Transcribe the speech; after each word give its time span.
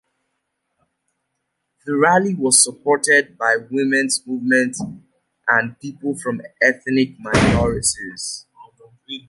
The 1.85 1.95
rally 1.95 2.33
was 2.33 2.59
supported 2.63 3.37
by 3.37 3.57
the 3.59 3.67
women's 3.69 4.25
movement 4.25 4.75
and 5.47 5.79
people 5.79 6.17
from 6.17 6.41
ethnic 6.59 7.19
minorities. 7.19 8.47